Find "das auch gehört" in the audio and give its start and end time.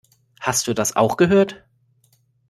0.73-1.63